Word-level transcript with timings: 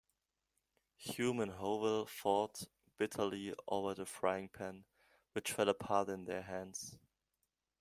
Hume 0.97 1.41
and 1.41 1.51
Hovell 1.51 2.07
fought 2.07 2.63
bitterly 2.97 3.53
over 3.67 3.93
the 3.93 4.07
frying-pan, 4.07 4.83
which 5.33 5.51
fell 5.51 5.69
apart 5.69 6.09
in 6.09 6.25
their 6.25 6.41
hands. 6.41 6.97